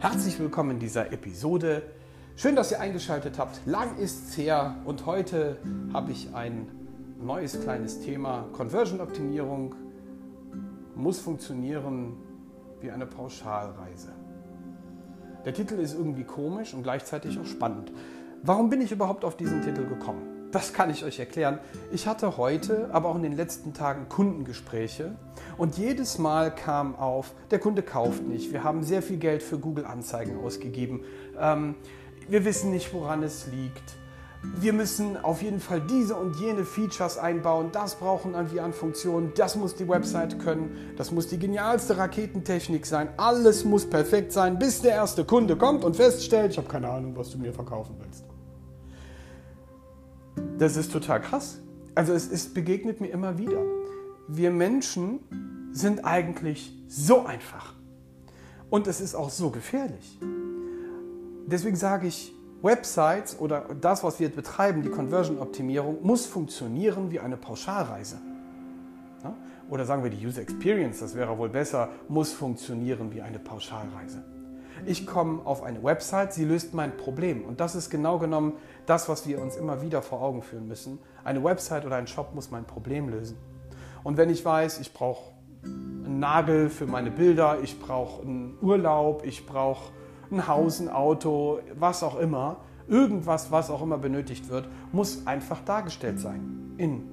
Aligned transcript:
Herzlich 0.00 0.40
willkommen 0.40 0.70
in 0.70 0.78
dieser 0.78 1.12
Episode. 1.12 1.82
Schön, 2.34 2.56
dass 2.56 2.70
ihr 2.70 2.80
eingeschaltet 2.80 3.38
habt. 3.38 3.60
Lang 3.66 3.98
ist's 3.98 4.34
her 4.38 4.76
und 4.86 5.04
heute 5.04 5.58
habe 5.92 6.10
ich 6.10 6.34
ein 6.34 6.70
neues 7.22 7.60
kleines 7.60 8.00
Thema. 8.00 8.48
Conversion-Optimierung 8.54 9.74
muss 10.94 11.20
funktionieren 11.20 12.16
wie 12.80 12.90
eine 12.90 13.04
Pauschalreise. 13.04 14.12
Der 15.44 15.52
Titel 15.52 15.74
ist 15.74 15.92
irgendwie 15.92 16.24
komisch 16.24 16.72
und 16.72 16.82
gleichzeitig 16.82 17.38
auch 17.38 17.44
spannend. 17.44 17.92
Warum 18.42 18.70
bin 18.70 18.80
ich 18.80 18.92
überhaupt 18.92 19.22
auf 19.22 19.36
diesen 19.36 19.60
Titel 19.60 19.86
gekommen? 19.86 20.39
Das 20.52 20.72
kann 20.72 20.90
ich 20.90 21.04
euch 21.04 21.20
erklären. 21.20 21.60
Ich 21.92 22.08
hatte 22.08 22.36
heute, 22.36 22.88
aber 22.92 23.10
auch 23.10 23.16
in 23.16 23.22
den 23.22 23.36
letzten 23.36 23.72
Tagen 23.72 24.08
Kundengespräche 24.08 25.12
und 25.56 25.78
jedes 25.78 26.18
Mal 26.18 26.52
kam 26.52 26.96
auf, 26.96 27.32
der 27.52 27.60
Kunde 27.60 27.82
kauft 27.82 28.24
nicht. 28.24 28.52
Wir 28.52 28.64
haben 28.64 28.82
sehr 28.82 29.00
viel 29.00 29.18
Geld 29.18 29.44
für 29.44 29.58
Google-Anzeigen 29.58 30.42
ausgegeben. 30.42 31.04
Ähm, 31.38 31.76
wir 32.28 32.44
wissen 32.44 32.72
nicht, 32.72 32.92
woran 32.92 33.22
es 33.22 33.46
liegt. 33.46 33.94
Wir 34.42 34.72
müssen 34.72 35.22
auf 35.22 35.42
jeden 35.42 35.60
Fall 35.60 35.82
diese 35.82 36.16
und 36.16 36.34
jene 36.36 36.64
Features 36.64 37.18
einbauen. 37.18 37.68
Das 37.72 37.96
brauchen 37.96 38.34
wir 38.50 38.64
an 38.64 38.72
Funktionen. 38.72 39.32
Das 39.36 39.54
muss 39.54 39.76
die 39.76 39.86
Website 39.86 40.38
können. 40.38 40.94
Das 40.96 41.12
muss 41.12 41.28
die 41.28 41.38
genialste 41.38 41.98
Raketentechnik 41.98 42.86
sein. 42.86 43.10
Alles 43.18 43.64
muss 43.64 43.88
perfekt 43.88 44.32
sein, 44.32 44.58
bis 44.58 44.80
der 44.80 44.92
erste 44.92 45.24
Kunde 45.24 45.56
kommt 45.56 45.84
und 45.84 45.96
feststellt, 45.96 46.52
ich 46.52 46.58
habe 46.58 46.68
keine 46.68 46.88
Ahnung, 46.88 47.14
was 47.16 47.30
du 47.30 47.38
mir 47.38 47.52
verkaufen 47.52 47.94
willst. 48.00 48.24
Das 50.60 50.76
ist 50.76 50.92
total 50.92 51.22
krass. 51.22 51.58
Also 51.94 52.12
es, 52.12 52.30
es 52.30 52.52
begegnet 52.52 53.00
mir 53.00 53.08
immer 53.08 53.38
wieder. 53.38 53.62
Wir 54.28 54.50
Menschen 54.50 55.20
sind 55.72 56.04
eigentlich 56.04 56.76
so 56.86 57.24
einfach. 57.24 57.74
Und 58.68 58.86
es 58.86 59.00
ist 59.00 59.14
auch 59.14 59.30
so 59.30 59.48
gefährlich. 59.48 60.18
Deswegen 61.46 61.76
sage 61.76 62.08
ich, 62.08 62.34
Websites 62.60 63.40
oder 63.40 63.74
das, 63.80 64.04
was 64.04 64.20
wir 64.20 64.28
betreiben, 64.28 64.82
die 64.82 64.90
Conversion-Optimierung, 64.90 66.02
muss 66.02 66.26
funktionieren 66.26 67.10
wie 67.10 67.20
eine 67.20 67.38
Pauschalreise. 67.38 68.18
Oder 69.70 69.86
sagen 69.86 70.02
wir 70.02 70.10
die 70.10 70.26
User 70.26 70.42
Experience, 70.42 70.98
das 70.98 71.14
wäre 71.14 71.38
wohl 71.38 71.48
besser, 71.48 71.88
muss 72.08 72.34
funktionieren 72.34 73.14
wie 73.14 73.22
eine 73.22 73.38
Pauschalreise. 73.38 74.22
Ich 74.86 75.06
komme 75.06 75.44
auf 75.44 75.62
eine 75.62 75.82
Website, 75.82 76.32
sie 76.32 76.44
löst 76.44 76.74
mein 76.74 76.96
Problem. 76.96 77.44
Und 77.44 77.60
das 77.60 77.74
ist 77.74 77.90
genau 77.90 78.18
genommen 78.18 78.54
das, 78.86 79.08
was 79.08 79.26
wir 79.26 79.40
uns 79.40 79.56
immer 79.56 79.82
wieder 79.82 80.02
vor 80.02 80.22
Augen 80.22 80.42
führen 80.42 80.68
müssen. 80.68 80.98
Eine 81.24 81.42
Website 81.44 81.84
oder 81.84 81.96
ein 81.96 82.06
Shop 82.06 82.34
muss 82.34 82.50
mein 82.50 82.64
Problem 82.64 83.08
lösen. 83.08 83.36
Und 84.02 84.16
wenn 84.16 84.30
ich 84.30 84.44
weiß, 84.44 84.80
ich 84.80 84.92
brauche 84.92 85.32
einen 85.64 86.18
Nagel 86.18 86.70
für 86.70 86.86
meine 86.86 87.10
Bilder, 87.10 87.58
ich 87.62 87.80
brauche 87.80 88.22
einen 88.22 88.56
Urlaub, 88.62 89.22
ich 89.24 89.46
brauche 89.46 89.92
ein 90.30 90.46
Haus, 90.46 90.80
ein 90.80 90.88
Auto, 90.88 91.60
was 91.78 92.02
auch 92.02 92.18
immer, 92.18 92.56
irgendwas, 92.88 93.50
was 93.50 93.70
auch 93.70 93.82
immer 93.82 93.98
benötigt 93.98 94.48
wird, 94.48 94.68
muss 94.92 95.26
einfach 95.26 95.60
dargestellt 95.64 96.18
sein. 96.18 96.74
In 96.78 97.08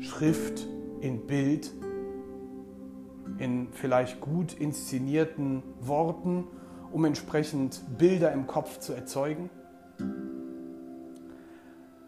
Schrift, 0.00 0.66
in 1.00 1.26
Bild, 1.26 1.72
in 3.38 3.68
vielleicht 3.72 4.20
gut 4.20 4.52
inszenierten 4.54 5.62
Worten 5.80 6.44
um 6.92 7.04
entsprechend 7.04 7.80
Bilder 7.98 8.32
im 8.32 8.46
Kopf 8.46 8.78
zu 8.78 8.92
erzeugen. 8.92 9.50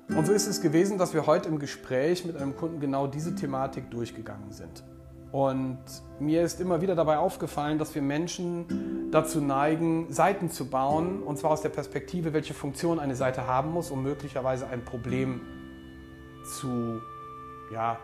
Und 0.09 0.27
so 0.27 0.33
ist 0.33 0.47
es 0.47 0.61
gewesen, 0.61 0.99
dass 0.99 1.15
wir 1.15 1.27
heute 1.27 1.49
im 1.49 1.59
Gespräch 1.59 2.25
mit 2.25 2.37
einem 2.37 2.57
Kunden 2.57 2.81
genau 2.81 3.07
diese 3.07 3.35
Thematik 3.35 3.91
durchgegangen 3.91 4.53
sind. 4.53 4.83
Und 5.31 5.79
mir 6.21 6.43
ist 6.43 6.61
immer 6.61 6.83
wieder 6.83 6.95
dabei 6.95 7.17
aufgefallen, 7.17 7.79
dass 7.79 7.95
wir 7.95 8.03
Menschen 8.03 9.11
dazu 9.11 9.41
neigen, 9.41 10.13
Seiten 10.13 10.51
zu 10.51 10.69
bauen, 10.69 11.23
und 11.23 11.39
zwar 11.39 11.53
aus 11.53 11.63
der 11.63 11.71
Perspektive, 11.71 12.35
welche 12.35 12.53
Funktion 12.53 12.99
eine 12.99 13.17
Seite 13.17 13.47
haben 13.47 13.71
muss, 13.73 13.91
um 13.91 14.03
möglicherweise 14.03 14.67
ein 14.67 14.85
Problem 14.85 15.41
zu 16.45 17.01
ja, 17.73 17.99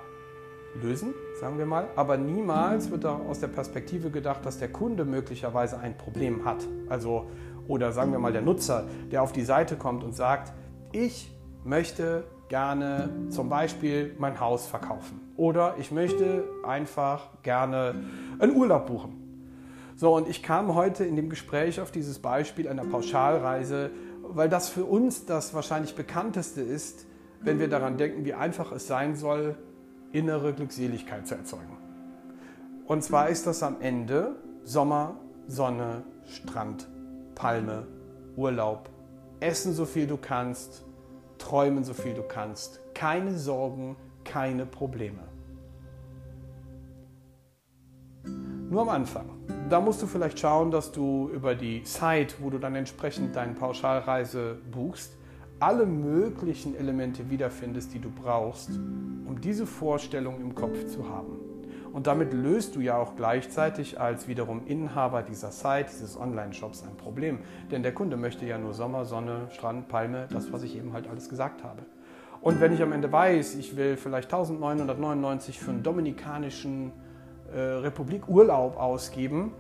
lösen, 0.82 1.14
sagen 1.40 1.58
wir 1.58 1.66
mal. 1.66 1.88
Aber 1.96 2.16
niemals 2.16 2.90
wird 2.90 3.04
da 3.04 3.16
aus 3.16 3.40
der 3.40 3.48
Perspektive 3.48 4.10
gedacht, 4.10 4.44
dass 4.44 4.58
der 4.58 4.68
Kunde 4.68 5.04
möglicherweise 5.04 5.78
ein 5.78 5.96
Problem 5.96 6.44
hat. 6.44 6.66
Also, 6.88 7.26
oder 7.66 7.92
sagen 7.92 8.12
wir 8.12 8.18
mal 8.18 8.32
der 8.32 8.42
Nutzer, 8.42 8.86
der 9.10 9.22
auf 9.22 9.32
die 9.32 9.42
Seite 9.42 9.76
kommt 9.76 10.04
und 10.04 10.14
sagt, 10.14 10.52
ich 10.92 11.30
möchte 11.64 12.24
gerne 12.48 13.10
zum 13.28 13.48
Beispiel 13.48 14.14
mein 14.18 14.40
Haus 14.40 14.66
verkaufen. 14.66 15.20
Oder 15.36 15.74
ich 15.78 15.92
möchte 15.92 16.44
einfach 16.66 17.28
gerne 17.42 17.94
einen 18.38 18.56
Urlaub 18.56 18.86
buchen. 18.86 19.18
So, 19.96 20.16
und 20.16 20.28
ich 20.28 20.42
kam 20.42 20.74
heute 20.74 21.04
in 21.04 21.16
dem 21.16 21.28
Gespräch 21.28 21.80
auf 21.80 21.90
dieses 21.90 22.20
Beispiel 22.20 22.68
einer 22.68 22.84
Pauschalreise, 22.84 23.90
weil 24.22 24.48
das 24.48 24.68
für 24.68 24.84
uns 24.84 25.26
das 25.26 25.54
wahrscheinlich 25.54 25.94
bekannteste 25.94 26.60
ist, 26.60 27.06
wenn 27.40 27.58
wir 27.58 27.68
daran 27.68 27.96
denken, 27.96 28.24
wie 28.24 28.34
einfach 28.34 28.72
es 28.72 28.86
sein 28.86 29.14
soll, 29.14 29.56
innere 30.12 30.52
Glückseligkeit 30.52 31.26
zu 31.26 31.34
erzeugen. 31.34 31.76
Und 32.86 33.02
zwar 33.02 33.28
ist 33.28 33.46
das 33.46 33.62
am 33.62 33.80
Ende 33.80 34.36
Sommer, 34.64 35.16
Sonne, 35.46 36.02
Strand, 36.26 36.88
Palme, 37.34 37.86
Urlaub, 38.36 38.88
essen 39.40 39.72
so 39.72 39.84
viel 39.84 40.06
du 40.06 40.16
kannst, 40.16 40.84
träumen 41.38 41.84
so 41.84 41.94
viel 41.94 42.14
du 42.14 42.22
kannst, 42.22 42.80
keine 42.94 43.36
Sorgen, 43.36 43.96
keine 44.24 44.66
Probleme. 44.66 45.20
Nur 48.70 48.82
am 48.82 48.88
Anfang. 48.90 49.30
Da 49.70 49.80
musst 49.80 50.02
du 50.02 50.06
vielleicht 50.06 50.38
schauen, 50.38 50.70
dass 50.70 50.92
du 50.92 51.30
über 51.32 51.54
die 51.54 51.82
Site, 51.84 52.34
wo 52.40 52.50
du 52.50 52.58
dann 52.58 52.74
entsprechend 52.74 53.36
deine 53.36 53.54
Pauschalreise 53.54 54.58
buchst, 54.70 55.17
alle 55.60 55.86
möglichen 55.86 56.76
Elemente 56.76 57.30
wiederfindest, 57.30 57.92
die 57.92 57.98
du 57.98 58.10
brauchst, 58.10 58.70
um 58.70 59.40
diese 59.40 59.66
Vorstellung 59.66 60.40
im 60.40 60.54
Kopf 60.54 60.86
zu 60.86 61.08
haben. 61.08 61.38
Und 61.92 62.06
damit 62.06 62.32
löst 62.32 62.76
du 62.76 62.80
ja 62.80 62.96
auch 62.96 63.16
gleichzeitig 63.16 63.98
als 63.98 64.28
wiederum 64.28 64.66
Inhaber 64.66 65.22
dieser 65.22 65.50
Site, 65.50 65.86
dieses 65.90 66.18
Online-Shops 66.18 66.84
ein 66.84 66.96
Problem. 66.96 67.38
Denn 67.70 67.82
der 67.82 67.92
Kunde 67.92 68.16
möchte 68.16 68.46
ja 68.46 68.58
nur 68.58 68.74
Sommer, 68.74 69.04
Sonne, 69.04 69.48
Strand, 69.50 69.88
Palme, 69.88 70.28
das, 70.30 70.52
was 70.52 70.62
ich 70.62 70.76
eben 70.76 70.92
halt 70.92 71.08
alles 71.08 71.28
gesagt 71.28 71.64
habe. 71.64 71.82
Und 72.40 72.60
wenn 72.60 72.72
ich 72.72 72.82
am 72.82 72.92
Ende 72.92 73.10
weiß, 73.10 73.56
ich 73.56 73.76
will 73.76 73.96
vielleicht 73.96 74.32
1999 74.32 75.58
für 75.58 75.70
einen 75.70 75.82
dominikanischen 75.82 76.92
äh, 77.52 77.58
Republik 77.58 78.28
Urlaub 78.28 78.76
ausgeben, 78.76 79.52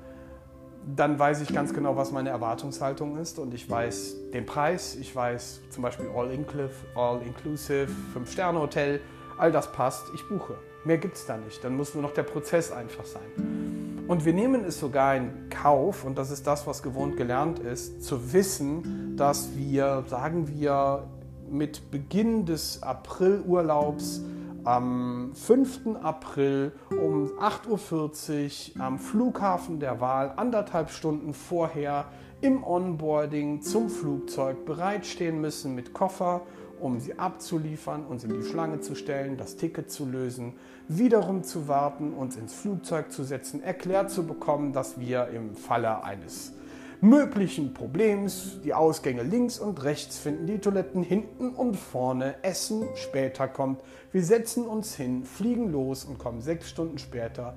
dann 0.96 1.18
weiß 1.18 1.42
ich 1.42 1.52
ganz 1.52 1.74
genau, 1.74 1.96
was 1.96 2.12
meine 2.12 2.30
Erwartungshaltung 2.30 3.18
ist. 3.18 3.38
Und 3.38 3.54
ich 3.54 3.68
weiß 3.68 4.30
den 4.32 4.46
Preis, 4.46 4.96
ich 4.96 5.14
weiß 5.14 5.60
zum 5.70 5.82
Beispiel 5.82 6.08
All-Inclusive, 6.14 6.70
All-Inclusive, 6.94 7.88
5-Sterne-Hotel, 8.14 9.00
all 9.36 9.52
das 9.52 9.72
passt, 9.72 10.06
ich 10.14 10.26
buche. 10.28 10.54
Mehr 10.84 10.98
gibt 10.98 11.16
es 11.16 11.26
da 11.26 11.36
nicht, 11.36 11.62
dann 11.62 11.76
muss 11.76 11.94
nur 11.94 12.02
noch 12.02 12.14
der 12.14 12.22
Prozess 12.22 12.72
einfach 12.72 13.04
sein. 13.04 14.04
Und 14.08 14.24
wir 14.24 14.32
nehmen 14.32 14.64
es 14.64 14.80
sogar 14.80 15.16
in 15.16 15.50
Kauf, 15.50 16.04
und 16.04 16.16
das 16.16 16.30
ist 16.30 16.46
das, 16.46 16.66
was 16.66 16.82
gewohnt 16.82 17.16
gelernt 17.16 17.58
ist, 17.58 18.02
zu 18.02 18.32
wissen, 18.32 19.16
dass 19.16 19.54
wir, 19.54 20.04
sagen 20.08 20.48
wir, 20.48 21.08
mit 21.50 21.90
Beginn 21.90 22.46
des 22.46 22.82
Aprilurlaubs 22.82 24.22
am 24.64 25.32
5. 25.34 25.96
April 26.02 26.72
um 26.90 27.30
8.40 27.38 28.76
Uhr 28.76 28.82
am 28.82 28.98
Flughafen 28.98 29.80
der 29.80 30.00
Wahl, 30.00 30.32
anderthalb 30.36 30.90
Stunden 30.90 31.34
vorher 31.34 32.06
im 32.40 32.62
Onboarding 32.62 33.62
zum 33.62 33.88
Flugzeug 33.88 34.64
bereitstehen 34.64 35.40
müssen 35.40 35.74
mit 35.74 35.92
Koffer, 35.92 36.42
um 36.80 37.00
sie 37.00 37.18
abzuliefern, 37.18 38.04
uns 38.04 38.24
in 38.24 38.32
die 38.40 38.46
Schlange 38.46 38.80
zu 38.80 38.94
stellen, 38.94 39.36
das 39.36 39.56
Ticket 39.56 39.90
zu 39.90 40.06
lösen, 40.06 40.54
wiederum 40.86 41.42
zu 41.42 41.66
warten, 41.66 42.12
uns 42.12 42.36
ins 42.36 42.54
Flugzeug 42.54 43.10
zu 43.10 43.24
setzen, 43.24 43.62
erklärt 43.62 44.10
zu 44.10 44.24
bekommen, 44.24 44.72
dass 44.72 45.00
wir 45.00 45.28
im 45.28 45.54
Falle 45.56 46.04
eines 46.04 46.52
möglichen 47.00 47.74
Problems 47.74 48.60
die 48.64 48.74
Ausgänge 48.74 49.22
links 49.22 49.58
und 49.58 49.82
rechts 49.84 50.18
finden, 50.18 50.46
die 50.46 50.58
Toiletten 50.58 51.02
hinten 51.02 51.50
und 51.50 51.76
vorne, 51.76 52.36
Essen 52.42 52.88
später 52.96 53.48
kommt. 53.48 53.82
Wir 54.12 54.24
setzen 54.24 54.66
uns 54.66 54.94
hin, 54.94 55.24
fliegen 55.24 55.70
los 55.70 56.04
und 56.04 56.18
kommen 56.18 56.40
sechs 56.40 56.68
Stunden 56.68 56.98
später 56.98 57.54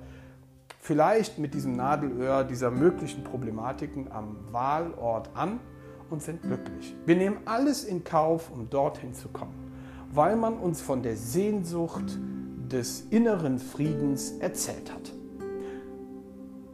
vielleicht 0.82 1.38
mit 1.38 1.54
diesem 1.54 1.76
Nadelöhr 1.76 2.42
dieser 2.42 2.70
möglichen 2.70 3.22
Problematiken 3.22 4.10
am 4.10 4.36
Wahlort 4.50 5.30
an 5.34 5.60
und 6.10 6.22
sind 6.22 6.42
glücklich. 6.42 6.94
Wir 7.06 7.16
nehmen 7.16 7.38
alles 7.44 7.84
in 7.84 8.02
Kauf, 8.02 8.50
um 8.50 8.68
dorthin 8.68 9.14
zu 9.14 9.28
kommen, 9.28 9.72
weil 10.12 10.34
man 10.34 10.58
uns 10.58 10.80
von 10.80 11.02
der 11.02 11.16
Sehnsucht 11.16 12.18
des 12.70 13.02
inneren 13.10 13.60
Friedens 13.60 14.32
erzählt 14.40 14.92
hat. 14.92 15.12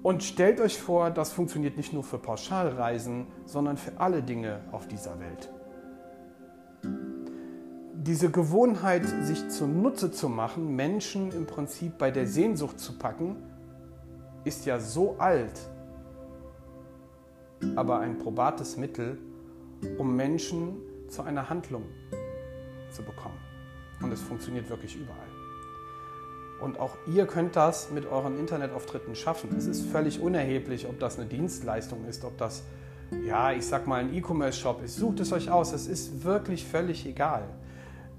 Und 0.02 0.22
stellt 0.22 0.60
euch 0.60 0.80
vor, 0.80 1.10
das 1.10 1.32
funktioniert 1.32 1.76
nicht 1.76 1.92
nur 1.92 2.04
für 2.04 2.18
Pauschalreisen, 2.18 3.26
sondern 3.44 3.76
für 3.76 3.98
alle 4.00 4.22
Dinge 4.22 4.60
auf 4.72 4.86
dieser 4.86 5.18
Welt. 5.20 5.50
Diese 7.94 8.30
Gewohnheit, 8.30 9.04
sich 9.06 9.48
zunutze 9.48 10.10
zu 10.10 10.28
machen, 10.28 10.74
Menschen 10.76 11.32
im 11.32 11.46
Prinzip 11.46 11.98
bei 11.98 12.10
der 12.10 12.26
Sehnsucht 12.26 12.78
zu 12.78 12.96
packen, 12.98 13.36
ist 14.44 14.66
ja 14.66 14.78
so 14.78 15.16
alt. 15.18 15.60
aber 17.74 17.98
ein 17.98 18.18
probates 18.18 18.76
Mittel, 18.76 19.18
um 19.98 20.14
Menschen 20.14 20.76
zu 21.08 21.22
einer 21.22 21.48
Handlung 21.48 21.82
zu 22.90 23.02
bekommen. 23.02 23.38
Und 24.00 24.12
es 24.12 24.22
funktioniert 24.22 24.68
wirklich 24.70 24.96
überall. 24.96 25.47
Und 26.60 26.78
auch 26.80 26.96
ihr 27.06 27.26
könnt 27.26 27.56
das 27.56 27.90
mit 27.90 28.06
euren 28.06 28.38
Internetauftritten 28.38 29.14
schaffen. 29.14 29.50
Es 29.56 29.66
ist 29.66 29.86
völlig 29.86 30.20
unerheblich, 30.20 30.88
ob 30.88 30.98
das 30.98 31.18
eine 31.18 31.28
Dienstleistung 31.28 32.04
ist, 32.06 32.24
ob 32.24 32.36
das, 32.36 32.64
ja, 33.24 33.52
ich 33.52 33.66
sag 33.66 33.86
mal, 33.86 34.00
ein 34.00 34.12
E-Commerce-Shop 34.12 34.82
ist. 34.82 34.96
Sucht 34.96 35.20
es 35.20 35.32
euch 35.32 35.50
aus. 35.50 35.72
Es 35.72 35.86
ist 35.86 36.24
wirklich 36.24 36.66
völlig 36.66 37.06
egal. 37.06 37.44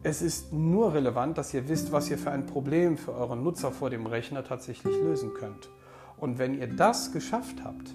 Es 0.02 0.22
ist 0.22 0.54
nur 0.54 0.94
relevant, 0.94 1.38
dass 1.38 1.54
ihr 1.54 1.68
wisst, 1.68 1.92
was 1.92 2.10
ihr 2.10 2.18
für 2.18 2.32
ein 2.32 2.46
Problem 2.46 2.98
für 2.98 3.14
euren 3.14 3.44
Nutzer 3.44 3.72
vor 3.72 3.90
dem 3.90 4.06
Rechner 4.06 4.46
tatsächlich 4.46 4.96
lösen 4.96 5.34
könnt. 5.34 5.70
Und 6.18 6.40
wenn 6.40 6.58
ihr 6.58 6.68
das 6.68 7.12
geschafft 7.12 7.64
habt, 7.66 7.94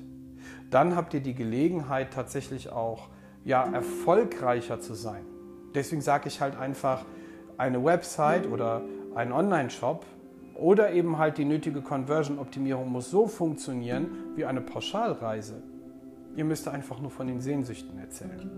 dann 0.71 0.97
habt 0.97 1.15
ihr 1.15 1.21
die 1.21 1.35
Gelegenheit 1.35 2.13
tatsächlich 2.13 2.71
auch 2.71 3.09
ja, 3.45 3.65
erfolgreicher 3.65 4.81
zu 4.81 4.95
sein. 4.95 5.25
Deswegen 5.75 6.03
sage 6.03 6.29
ich 6.29 6.41
halt 6.41 6.57
einfach, 6.57 7.05
eine 7.57 7.85
Website 7.85 8.47
oder 8.47 8.83
ein 9.15 9.33
Online-Shop 9.33 10.05
oder 10.55 10.93
eben 10.93 11.19
halt 11.19 11.39
die 11.39 11.45
nötige 11.45 11.83
Conversion-Optimierung 11.83 12.91
muss 12.91 13.11
so 13.11 13.27
funktionieren 13.27 14.09
wie 14.37 14.45
eine 14.45 14.61
Pauschalreise. 14.61 15.63
Ihr 16.37 16.45
müsst 16.45 16.69
einfach 16.69 17.01
nur 17.01 17.11
von 17.11 17.27
den 17.27 17.41
Sehnsüchten 17.41 17.99
erzählen. 17.99 18.51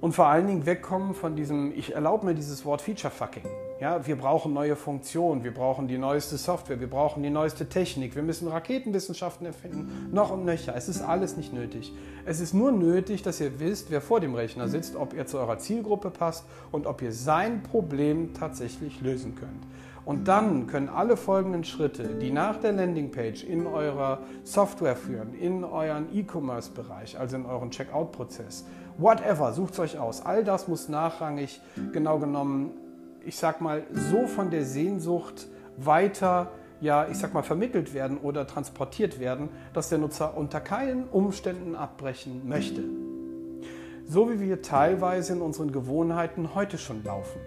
Und 0.00 0.14
vor 0.14 0.26
allen 0.26 0.46
Dingen 0.46 0.66
wegkommen 0.66 1.14
von 1.14 1.34
diesem, 1.34 1.72
ich 1.72 1.94
erlaube 1.94 2.26
mir 2.26 2.34
dieses 2.34 2.64
Wort 2.64 2.82
Feature-Fucking. 2.82 3.67
Ja, 3.80 4.04
wir 4.04 4.16
brauchen 4.16 4.52
neue 4.52 4.74
Funktionen, 4.74 5.44
wir 5.44 5.54
brauchen 5.54 5.86
die 5.86 5.98
neueste 5.98 6.36
Software, 6.36 6.80
wir 6.80 6.90
brauchen 6.90 7.22
die 7.22 7.30
neueste 7.30 7.68
Technik, 7.68 8.16
wir 8.16 8.24
müssen 8.24 8.48
Raketenwissenschaften 8.48 9.46
erfinden, 9.46 10.08
noch 10.12 10.32
und 10.32 10.44
nöcher. 10.44 10.74
Es 10.74 10.88
ist 10.88 11.00
alles 11.00 11.36
nicht 11.36 11.52
nötig. 11.52 11.92
Es 12.26 12.40
ist 12.40 12.54
nur 12.54 12.72
nötig, 12.72 13.22
dass 13.22 13.40
ihr 13.40 13.60
wisst, 13.60 13.92
wer 13.92 14.00
vor 14.00 14.18
dem 14.18 14.34
Rechner 14.34 14.66
sitzt, 14.66 14.96
ob 14.96 15.14
ihr 15.14 15.26
zu 15.26 15.38
eurer 15.38 15.58
Zielgruppe 15.58 16.10
passt 16.10 16.44
und 16.72 16.88
ob 16.88 17.02
ihr 17.02 17.12
sein 17.12 17.62
Problem 17.62 18.34
tatsächlich 18.34 19.00
lösen 19.00 19.36
könnt. 19.36 19.64
Und 20.04 20.26
dann 20.26 20.66
können 20.66 20.88
alle 20.88 21.16
folgenden 21.16 21.62
Schritte, 21.62 22.16
die 22.16 22.32
nach 22.32 22.56
der 22.56 22.72
Landingpage 22.72 23.44
in 23.44 23.68
eurer 23.68 24.18
Software 24.42 24.96
führen, 24.96 25.34
in 25.34 25.62
euren 25.62 26.06
E-Commerce-Bereich, 26.12 27.16
also 27.16 27.36
in 27.36 27.46
euren 27.46 27.70
Checkout-Prozess, 27.70 28.64
whatever, 28.96 29.52
sucht 29.52 29.74
es 29.74 29.78
euch 29.78 29.98
aus. 29.98 30.24
All 30.24 30.42
das 30.42 30.66
muss 30.66 30.88
nachrangig 30.88 31.60
genau 31.92 32.18
genommen 32.18 32.72
ich 33.28 33.36
sag 33.36 33.60
mal, 33.60 33.82
so 33.92 34.26
von 34.26 34.50
der 34.50 34.64
Sehnsucht 34.64 35.48
weiter, 35.76 36.50
ja, 36.80 37.06
ich 37.08 37.18
sag 37.18 37.34
mal, 37.34 37.42
vermittelt 37.42 37.92
werden 37.92 38.16
oder 38.16 38.46
transportiert 38.46 39.20
werden, 39.20 39.50
dass 39.74 39.90
der 39.90 39.98
Nutzer 39.98 40.34
unter 40.34 40.60
keinen 40.60 41.04
Umständen 41.04 41.76
abbrechen 41.76 42.48
möchte. 42.48 42.82
So 44.06 44.30
wie 44.30 44.40
wir 44.40 44.62
teilweise 44.62 45.34
in 45.34 45.42
unseren 45.42 45.72
Gewohnheiten 45.72 46.54
heute 46.54 46.78
schon 46.78 47.04
laufen. 47.04 47.38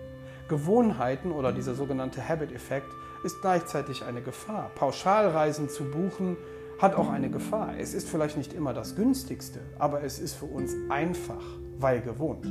Gewohnheiten 0.47 1.31
oder 1.31 1.51
dieser 1.51 1.73
sogenannte 1.73 2.29
Habit-Effekt 2.29 2.91
ist 3.23 3.41
gleichzeitig 3.41 4.03
eine 4.03 4.21
Gefahr. 4.21 4.69
Pauschalreisen 4.75 5.67
zu 5.67 5.85
buchen 5.85 6.37
hat 6.81 6.95
auch 6.95 7.09
eine 7.09 7.29
Gefahr. 7.29 7.75
Es 7.77 7.93
ist 7.93 8.09
vielleicht 8.09 8.37
nicht 8.37 8.53
immer 8.53 8.73
das 8.73 8.95
günstigste, 8.95 9.59
aber 9.77 10.03
es 10.03 10.19
ist 10.19 10.33
für 10.33 10.45
uns 10.45 10.73
einfach, 10.89 11.43
weil 11.77 12.01
gewohnt. 12.01 12.45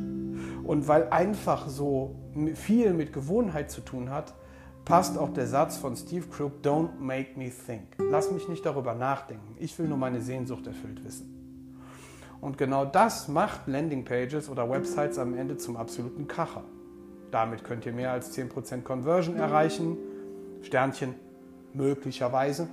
Und 0.63 0.87
weil 0.87 1.09
einfach 1.11 1.69
so 1.69 2.15
viel 2.55 2.93
mit 2.95 3.13
Gewohnheit 3.13 3.73
zu 3.73 3.81
tun 3.81 4.11
hat, 4.11 4.35
passt 4.85 5.19
auch 5.19 5.33
der 5.33 5.49
Satz 5.49 5.77
von 5.77 5.97
Steve 5.97 6.27
Crook, 6.29 6.63
Don't 6.63 6.99
make 7.01 7.31
me 7.37 7.51
think. 7.51 7.83
Lass 7.99 8.31
mich 8.31 8.49
nicht 8.49 8.65
darüber 8.65 8.95
nachdenken. 8.95 9.57
Ich 9.59 9.77
will 9.79 9.89
nur 9.89 9.99
meine 9.99 10.21
Sehnsucht 10.21 10.67
erfüllt 10.67 11.05
wissen. 11.05 11.37
Und 12.41 12.57
genau 12.57 12.85
das 12.85 13.29
macht 13.29 13.67
Landingpages 13.67 14.49
oder 14.49 14.71
Websites 14.71 15.19
am 15.19 15.37
Ende 15.37 15.57
zum 15.57 15.77
absoluten 15.77 16.29
Kracher. 16.29 16.65
Damit 17.31 17.65
könnt 17.65 17.85
ihr 17.85 17.93
mehr 17.93 18.13
als 18.13 18.37
10% 18.37 18.83
Conversion 18.83 19.37
erreichen. 19.37 19.99
Sternchen 20.63 21.15
möglicherweise. 21.75 22.69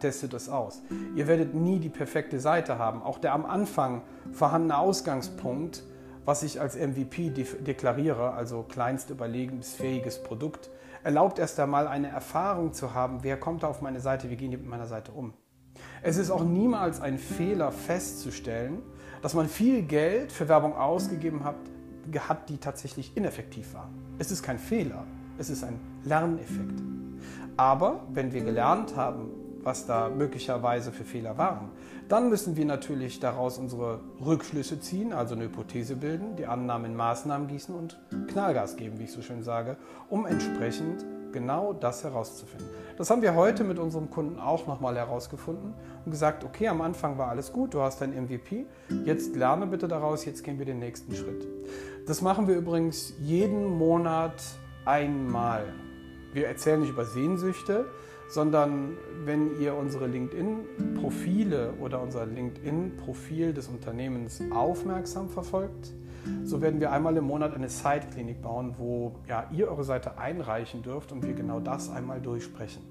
Testet 0.00 0.34
es 0.34 0.48
aus. 0.48 0.82
Ihr 1.14 1.28
werdet 1.28 1.54
nie 1.54 1.78
die 1.78 1.88
perfekte 1.88 2.40
Seite 2.40 2.78
haben. 2.78 3.02
Auch 3.02 3.18
der 3.18 3.34
am 3.34 3.46
Anfang 3.46 4.02
vorhandene 4.32 4.78
Ausgangspunkt 4.78 5.84
was 6.24 6.42
ich 6.42 6.60
als 6.60 6.76
MVP 6.76 7.30
deklariere, 7.30 8.32
also 8.32 8.62
kleinst 8.62 9.10
überlebensfähiges 9.10 10.22
Produkt, 10.22 10.70
erlaubt 11.02 11.38
erst 11.38 11.58
einmal 11.58 11.88
eine 11.88 12.08
Erfahrung 12.08 12.72
zu 12.72 12.94
haben, 12.94 13.22
wer 13.22 13.38
kommt 13.38 13.62
da 13.62 13.68
auf 13.68 13.80
meine 13.80 14.00
Seite, 14.00 14.30
wie 14.30 14.36
gehen 14.36 14.50
die 14.50 14.56
mit 14.56 14.68
meiner 14.68 14.86
Seite 14.86 15.12
um. 15.12 15.32
Es 16.02 16.18
ist 16.18 16.30
auch 16.30 16.44
niemals 16.44 17.00
ein 17.00 17.18
Fehler 17.18 17.72
festzustellen, 17.72 18.82
dass 19.22 19.34
man 19.34 19.48
viel 19.48 19.82
Geld 19.82 20.30
für 20.30 20.48
Werbung 20.48 20.76
ausgegeben 20.76 21.44
hat, 21.44 21.56
hat, 22.28 22.48
die 22.48 22.58
tatsächlich 22.58 23.16
ineffektiv 23.16 23.74
war. 23.74 23.88
Es 24.18 24.30
ist 24.30 24.42
kein 24.42 24.58
Fehler, 24.58 25.04
es 25.38 25.48
ist 25.48 25.64
ein 25.64 25.80
Lerneffekt. 26.04 26.82
Aber 27.56 28.06
wenn 28.12 28.32
wir 28.32 28.42
gelernt 28.42 28.96
haben, 28.96 29.30
was 29.62 29.86
da 29.86 30.08
möglicherweise 30.08 30.92
für 30.92 31.04
Fehler 31.04 31.38
waren. 31.38 31.70
Dann 32.08 32.28
müssen 32.28 32.56
wir 32.56 32.64
natürlich 32.64 33.20
daraus 33.20 33.58
unsere 33.58 34.00
Rückschlüsse 34.24 34.80
ziehen, 34.80 35.12
also 35.12 35.34
eine 35.34 35.44
Hypothese 35.44 35.96
bilden, 35.96 36.36
die 36.36 36.46
Annahmen 36.46 36.92
in 36.92 36.96
Maßnahmen 36.96 37.48
gießen 37.48 37.74
und 37.74 37.98
Knallgas 38.28 38.76
geben, 38.76 38.98
wie 38.98 39.04
ich 39.04 39.12
so 39.12 39.22
schön 39.22 39.42
sage, 39.42 39.76
um 40.08 40.26
entsprechend 40.26 41.04
genau 41.32 41.72
das 41.72 42.04
herauszufinden. 42.04 42.68
Das 42.96 43.10
haben 43.10 43.22
wir 43.22 43.34
heute 43.34 43.64
mit 43.64 43.78
unserem 43.78 44.10
Kunden 44.10 44.38
auch 44.38 44.66
nochmal 44.66 44.96
herausgefunden 44.96 45.74
und 46.04 46.10
gesagt, 46.10 46.44
okay, 46.44 46.68
am 46.68 46.80
Anfang 46.80 47.18
war 47.18 47.28
alles 47.28 47.52
gut, 47.52 47.74
du 47.74 47.80
hast 47.80 48.00
dein 48.00 48.10
MVP, 48.10 48.66
jetzt 49.04 49.36
lerne 49.36 49.66
bitte 49.66 49.88
daraus, 49.88 50.24
jetzt 50.24 50.42
gehen 50.42 50.58
wir 50.58 50.66
den 50.66 50.78
nächsten 50.78 51.14
Schritt. 51.14 51.46
Das 52.06 52.22
machen 52.22 52.48
wir 52.48 52.56
übrigens 52.56 53.14
jeden 53.20 53.66
Monat 53.78 54.42
einmal. 54.84 55.64
Wir 56.32 56.46
erzählen 56.46 56.80
nicht 56.80 56.90
über 56.90 57.04
Sehnsüchte, 57.04 57.86
sondern 58.30 58.96
wenn 59.24 59.60
ihr 59.60 59.74
unsere 59.74 60.06
LinkedIn-Profile 60.06 61.74
oder 61.80 62.00
unser 62.00 62.24
LinkedIn-Profil 62.26 63.52
des 63.52 63.68
Unternehmens 63.68 64.40
aufmerksam 64.50 65.28
verfolgt, 65.28 65.92
so 66.44 66.60
werden 66.60 66.80
wir 66.80 66.92
einmal 66.92 67.16
im 67.16 67.24
Monat 67.24 67.54
eine 67.54 67.68
Site-Klinik 67.68 68.40
bauen, 68.40 68.74
wo 68.78 69.16
ja, 69.28 69.48
ihr 69.52 69.68
eure 69.68 69.84
Seite 69.84 70.18
einreichen 70.18 70.82
dürft 70.82 71.12
und 71.12 71.26
wir 71.26 71.34
genau 71.34 71.60
das 71.60 71.90
einmal 71.90 72.20
durchsprechen. 72.20 72.82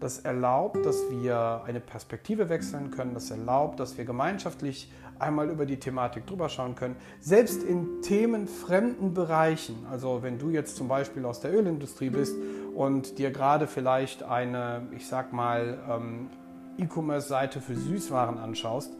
Das 0.00 0.18
erlaubt, 0.18 0.84
dass 0.84 1.00
wir 1.10 1.62
eine 1.64 1.78
Perspektive 1.78 2.48
wechseln 2.48 2.90
können. 2.90 3.14
Das 3.14 3.30
erlaubt, 3.30 3.78
dass 3.78 3.98
wir 3.98 4.04
gemeinschaftlich 4.04 4.90
einmal 5.20 5.48
über 5.48 5.64
die 5.64 5.78
Thematik 5.78 6.26
drüber 6.26 6.48
schauen 6.48 6.74
können. 6.74 6.96
Selbst 7.20 7.62
in 7.62 8.02
themenfremden 8.02 9.14
Bereichen, 9.14 9.86
also 9.88 10.22
wenn 10.22 10.38
du 10.38 10.50
jetzt 10.50 10.74
zum 10.74 10.88
Beispiel 10.88 11.24
aus 11.24 11.38
der 11.40 11.54
Ölindustrie 11.54 12.10
bist 12.10 12.34
und 12.74 13.18
dir 13.18 13.30
gerade 13.30 13.66
vielleicht 13.66 14.22
eine, 14.22 14.86
ich 14.96 15.06
sag 15.06 15.32
mal, 15.32 15.78
ähm, 15.90 16.30
E-Commerce-Seite 16.78 17.60
für 17.60 17.76
Süßwaren 17.76 18.38
anschaust, 18.38 18.92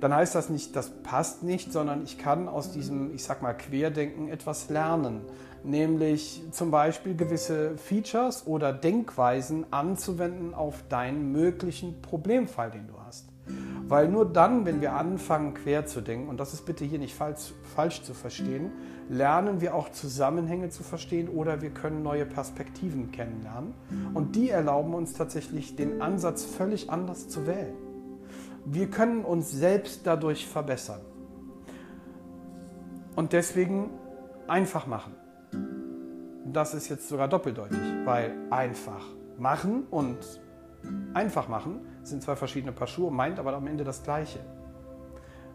dann 0.00 0.14
heißt 0.14 0.34
das 0.34 0.48
nicht, 0.48 0.76
das 0.76 0.90
passt 1.02 1.42
nicht, 1.42 1.72
sondern 1.72 2.04
ich 2.04 2.18
kann 2.18 2.48
aus 2.48 2.70
diesem, 2.72 3.14
ich 3.14 3.24
sag 3.24 3.42
mal, 3.42 3.54
Querdenken 3.54 4.28
etwas 4.28 4.70
lernen. 4.70 5.22
Nämlich 5.64 6.42
zum 6.52 6.70
Beispiel 6.70 7.16
gewisse 7.16 7.76
Features 7.76 8.46
oder 8.46 8.72
Denkweisen 8.72 9.66
anzuwenden 9.72 10.54
auf 10.54 10.84
deinen 10.88 11.32
möglichen 11.32 12.00
Problemfall, 12.00 12.70
den 12.70 12.86
du 12.86 12.94
hast. 13.04 13.27
Weil 13.88 14.08
nur 14.08 14.30
dann, 14.30 14.66
wenn 14.66 14.82
wir 14.82 14.92
anfangen, 14.92 15.54
quer 15.54 15.86
zu 15.86 16.02
denken, 16.02 16.28
und 16.28 16.38
das 16.38 16.52
ist 16.52 16.66
bitte 16.66 16.84
hier 16.84 16.98
nicht 16.98 17.14
falsch, 17.14 17.54
falsch 17.74 18.02
zu 18.02 18.12
verstehen, 18.12 18.70
lernen 19.08 19.62
wir 19.62 19.74
auch 19.74 19.88
Zusammenhänge 19.88 20.68
zu 20.68 20.82
verstehen 20.82 21.28
oder 21.30 21.62
wir 21.62 21.70
können 21.70 22.02
neue 22.02 22.26
Perspektiven 22.26 23.12
kennenlernen. 23.12 23.72
Und 24.12 24.36
die 24.36 24.50
erlauben 24.50 24.92
uns 24.92 25.14
tatsächlich, 25.14 25.74
den 25.74 26.02
Ansatz 26.02 26.44
völlig 26.44 26.90
anders 26.90 27.28
zu 27.28 27.46
wählen. 27.46 27.74
Wir 28.66 28.90
können 28.90 29.24
uns 29.24 29.50
selbst 29.50 30.06
dadurch 30.06 30.46
verbessern. 30.46 31.00
Und 33.16 33.32
deswegen 33.32 33.88
einfach 34.48 34.86
machen. 34.86 35.14
Das 36.44 36.74
ist 36.74 36.90
jetzt 36.90 37.08
sogar 37.08 37.28
doppeldeutig, 37.28 37.78
weil 38.04 38.34
einfach 38.50 39.06
machen 39.38 39.84
und 39.90 40.18
einfach 41.14 41.48
machen 41.48 41.80
sind 42.02 42.22
zwei 42.22 42.36
verschiedene 42.36 42.72
Paar 42.72 42.86
Schuhe, 42.86 43.10
meint 43.10 43.38
aber 43.38 43.54
am 43.54 43.66
Ende 43.66 43.84
das 43.84 44.02
Gleiche. 44.02 44.40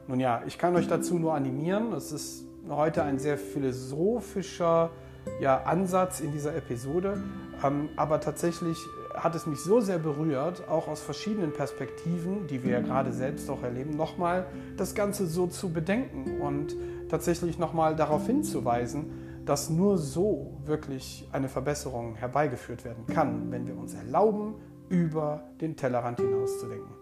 Nun 0.08 0.20
ja, 0.20 0.42
ich 0.46 0.58
kann 0.58 0.76
euch 0.76 0.88
dazu 0.88 1.18
nur 1.18 1.34
animieren. 1.34 1.94
Es 1.94 2.12
ist 2.12 2.46
heute 2.70 3.04
ein 3.04 3.20
sehr 3.20 3.38
philosophischer 3.38 4.92
ja, 5.40 5.64
Ansatz 5.64 6.20
in 6.20 6.32
dieser 6.32 6.56
Episode, 6.56 7.18
ähm, 7.64 7.90
aber 7.96 8.20
tatsächlich 8.20 8.78
hat 9.14 9.36
es 9.36 9.46
mich 9.46 9.60
so 9.60 9.80
sehr 9.80 10.00
berührt, 10.00 10.68
auch 10.68 10.88
aus 10.88 11.02
verschiedenen 11.02 11.54
Perspektiven, 11.54 12.48
die 12.48 12.64
wir 12.64 12.72
ja 12.72 12.82
gerade 12.82 13.14
selbst 13.14 13.50
auch 13.50 13.64
erleben, 13.64 13.96
nochmal 13.96 14.46
das 14.76 14.96
Ganze 14.96 15.28
so 15.28 15.48
zu 15.48 15.72
bedenken 15.72 16.42
und 16.42 16.76
tatsächlich 17.10 17.60
nochmal 17.60 17.96
darauf 17.96 18.26
hinzuweisen, 18.26 19.12
dass 19.46 19.70
nur 19.70 19.98
so 19.98 20.58
wirklich 20.66 21.28
eine 21.32 21.48
Verbesserung 21.48 22.16
herbeigeführt 22.16 22.86
werden 22.86 23.06
kann, 23.06 23.52
wenn 23.52 23.68
wir 23.68 23.78
uns 23.78 23.94
erlauben, 23.94 24.56
über 24.94 25.44
den 25.60 25.76
Tellerrand 25.76 26.20
hinaus 26.20 26.60
zu 26.60 26.68
denken. 26.68 26.94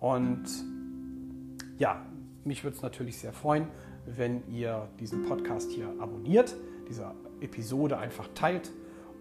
Und 0.00 0.44
ja, 1.76 2.06
mich 2.44 2.64
würde 2.64 2.76
es 2.76 2.82
natürlich 2.82 3.18
sehr 3.18 3.34
freuen, 3.34 3.68
wenn 4.06 4.42
ihr 4.48 4.88
diesen 4.98 5.24
Podcast 5.24 5.70
hier 5.70 5.88
abonniert, 6.00 6.56
diese 6.88 7.12
Episode 7.40 7.98
einfach 7.98 8.28
teilt 8.34 8.72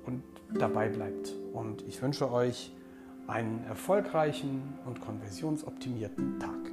und 0.06 0.24
dabei 0.58 0.88
bleibt. 0.88 1.36
Und 1.52 1.82
ich 1.84 2.02
wünsche 2.02 2.32
euch 2.32 2.72
einen 3.28 3.64
erfolgreichen 3.66 4.62
und 4.86 5.02
konversionsoptimierten 5.02 6.40
Tag. 6.40 6.71